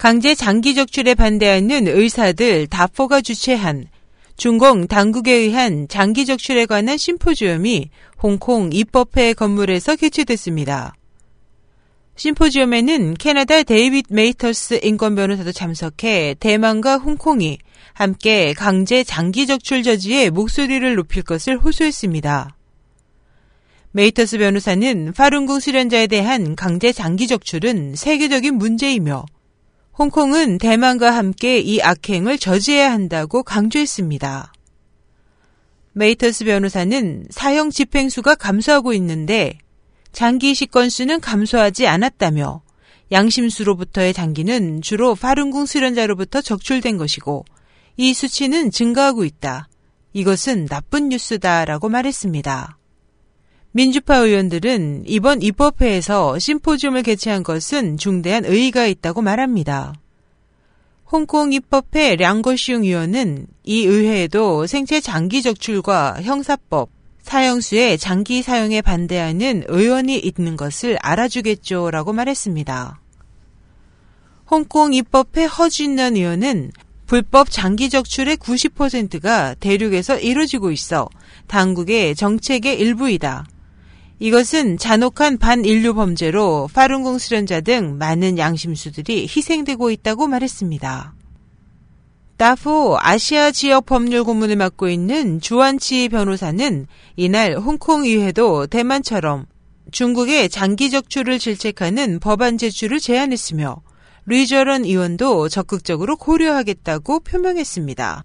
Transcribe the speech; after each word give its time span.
강제 0.00 0.34
장기 0.34 0.74
적출에 0.74 1.12
반대하는 1.14 1.86
의사들 1.86 2.68
DAFOH가 2.68 3.20
주최한 3.20 3.84
중공 4.38 4.86
당국에 4.86 5.30
의한 5.30 5.88
장기 5.88 6.24
적출에 6.24 6.64
관한 6.64 6.96
심포지엄이 6.96 7.90
홍콩 8.22 8.70
입법회 8.72 9.34
건물에서 9.34 9.96
개최됐습니다. 9.96 10.94
심포지엄에는 12.16 13.12
캐나다 13.18 13.62
데이빗 13.62 14.06
메이터스 14.08 14.80
인권 14.84 15.16
변호사도 15.16 15.52
참석해 15.52 16.36
대만과 16.40 16.96
홍콩이 16.96 17.58
함께 17.92 18.54
강제 18.54 19.04
장기 19.04 19.46
적출 19.46 19.82
저지에 19.82 20.30
목소리를 20.30 20.94
높일 20.94 21.22
것을 21.24 21.58
호소했습니다. 21.58 22.56
메이터스 23.92 24.38
변호사는 24.38 25.12
파룬궁 25.12 25.60
수련자에 25.60 26.06
대한 26.06 26.56
강제 26.56 26.90
장기 26.90 27.26
적출은 27.26 27.96
세계적인 27.96 28.54
문제이며 28.54 29.26
홍콩은 30.00 30.56
대만과 30.56 31.14
함께 31.14 31.58
이 31.58 31.82
악행을 31.82 32.38
저지해야 32.38 32.90
한다고 32.90 33.42
강조했습니다. 33.42 34.50
메이터스 35.92 36.46
변호사는 36.46 37.26
사형 37.28 37.68
집행수가 37.68 38.36
감소하고 38.36 38.94
있는데 38.94 39.58
장기 40.10 40.52
이식 40.52 40.70
건수는 40.70 41.20
감소하지 41.20 41.86
않았다며 41.86 42.62
양심수로부터의 43.12 44.14
장기는 44.14 44.80
주로 44.80 45.14
파룬궁 45.14 45.66
수련자로부터 45.66 46.40
적출된 46.40 46.96
것이고 46.96 47.44
이 47.98 48.14
수치는 48.14 48.70
증가하고 48.70 49.26
있다. 49.26 49.68
이것은 50.14 50.64
나쁜 50.64 51.10
뉴스다라고 51.10 51.90
말했습니다. 51.90 52.78
민주파 53.72 54.16
의원들은 54.16 55.04
이번 55.06 55.42
입법회에서 55.42 56.40
심포지움을 56.40 57.04
개최한 57.04 57.44
것은 57.44 57.98
중대한 57.98 58.44
의의가 58.44 58.86
있다고 58.86 59.22
말합니다. 59.22 59.94
홍콩 61.06 61.52
입법회 61.52 62.16
량거시웅 62.16 62.82
의원은 62.82 63.46
이 63.62 63.84
의회에도 63.84 64.66
생체 64.66 65.00
장기 65.00 65.40
적출과 65.42 66.22
형사법, 66.22 66.90
사형수의 67.22 67.98
장기 67.98 68.42
사용에 68.42 68.82
반대하는 68.82 69.62
의원이 69.68 70.18
있는 70.18 70.56
것을 70.56 70.98
알아주겠죠라고 71.00 72.12
말했습니다. 72.12 73.00
홍콩 74.50 74.94
입법회 74.94 75.44
허준년 75.44 76.16
의원은 76.16 76.72
불법 77.06 77.50
장기 77.50 77.88
적출의 77.88 78.36
90%가 78.36 79.54
대륙에서 79.54 80.18
이루어지고 80.18 80.72
있어 80.72 81.08
당국의 81.46 82.16
정책의 82.16 82.80
일부이다. 82.80 83.46
이것은 84.20 84.76
잔혹한 84.76 85.38
반인류 85.38 85.94
범죄로 85.94 86.68
파룬궁 86.74 87.16
수련자 87.16 87.62
등 87.62 87.96
많은 87.96 88.36
양심수들이 88.36 89.22
희생되고 89.22 89.90
있다고 89.90 90.26
말했습니다. 90.26 91.14
다포 92.36 92.98
아시아 93.00 93.50
지역 93.50 93.86
법률 93.86 94.24
고문을 94.24 94.56
맡고 94.56 94.90
있는 94.90 95.40
주한치 95.40 96.10
변호사는 96.10 96.86
이날 97.16 97.56
홍콩 97.56 98.04
의회도 98.04 98.66
대만처럼 98.66 99.46
중국의 99.90 100.50
장기 100.50 100.90
적출을 100.90 101.38
질책하는 101.38 102.20
법안 102.20 102.58
제출을 102.58 103.00
제안했으며 103.00 103.80
리저런 104.26 104.84
의원도 104.84 105.48
적극적으로 105.48 106.16
고려하겠다고 106.16 107.20
표명했습니다. 107.20 108.24